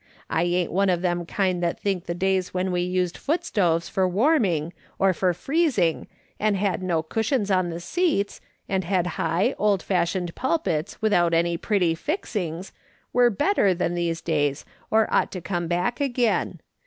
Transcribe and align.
I 0.31 0.41
ain't 0.41 0.71
one 0.71 0.89
of 0.89 1.03
them 1.03 1.27
kind 1.27 1.61
that 1.61 1.79
think 1.79 2.07
the 2.07 2.15
days 2.15 2.55
when 2.55 2.71
we 2.71 2.81
used 2.81 3.15
foot 3.15 3.45
stoves 3.45 3.87
for 3.87 4.07
warming, 4.07 4.73
or 4.97 5.13
for 5.13 5.31
freezing, 5.31 6.07
and 6.39 6.57
had 6.57 6.81
no 6.81 7.03
cushions 7.03 7.51
on 7.51 7.69
the 7.69 7.79
seats, 7.79 8.41
and 8.67 8.83
Imd 8.85 9.05
high, 9.05 9.53
old 9.59 9.83
fashioned 9.83 10.33
pulpits 10.33 10.99
without 11.03 11.35
any 11.35 11.55
pretty 11.55 11.93
fixings, 11.93 12.73
were 13.13 13.29
better 13.29 13.75
than 13.75 13.93
these 13.93 14.21
days 14.21 14.65
or 14.89 15.07
ought 15.13 15.31
to 15.33 15.39
come 15.39 15.67
back 15.67 16.01
again. 16.01 16.61